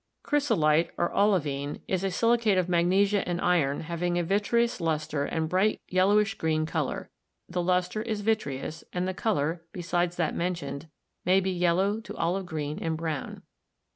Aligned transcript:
Chrysolite, 0.23 0.89
or 0.97 1.15
Olivine, 1.15 1.79
is 1.87 2.03
a 2.03 2.09
silicate 2.09 2.57
of 2.57 2.67
magnesia 2.67 3.21
and 3.29 3.39
iron 3.39 3.81
having 3.81 4.17
a 4.17 4.23
vitreous 4.23 4.81
luster 4.81 5.25
and 5.25 5.47
bright 5.47 5.79
yellowish 5.89 6.33
green 6.39 6.65
color. 6.65 7.11
The 7.47 7.61
luster 7.61 8.01
is 8.01 8.21
vitreous, 8.21 8.83
and 8.91 9.07
the 9.07 9.13
color, 9.13 9.63
besides 9.71 10.15
that 10.15 10.33
men 10.33 10.55
tioned, 10.55 10.89
may 11.23 11.39
be 11.39 11.51
yellow 11.51 11.99
to 11.99 12.17
olive 12.17 12.47
green 12.47 12.79
and 12.79 12.97
brown. 12.97 13.43